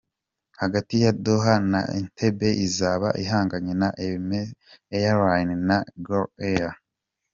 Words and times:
Hagati 0.59 0.95
ya 1.03 1.11
Doha 1.23 1.55
na 1.71 1.81
Entebbe 1.97 2.49
izaba 2.67 3.07
ihanganye 3.23 3.73
na 3.81 3.89
Emirates 4.05 4.57
Airlines 4.99 5.63
na 5.69 5.77
Gulf 6.05 6.31
Air. 6.49 6.71